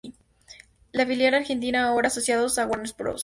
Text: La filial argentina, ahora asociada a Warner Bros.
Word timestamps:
La 0.93 1.05
filial 1.05 1.35
argentina, 1.35 1.85
ahora 1.87 2.07
asociada 2.07 2.47
a 2.57 2.65
Warner 2.65 2.91
Bros. 2.97 3.19